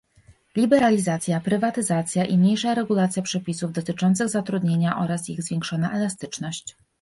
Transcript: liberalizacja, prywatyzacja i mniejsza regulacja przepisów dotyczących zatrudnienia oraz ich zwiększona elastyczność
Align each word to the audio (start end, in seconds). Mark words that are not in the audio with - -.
liberalizacja, 0.57 1.39
prywatyzacja 1.41 2.25
i 2.25 2.37
mniejsza 2.37 2.73
regulacja 2.73 3.21
przepisów 3.23 3.71
dotyczących 3.71 4.29
zatrudnienia 4.29 4.97
oraz 4.99 5.29
ich 5.29 5.43
zwiększona 5.43 5.91
elastyczność 5.91 6.75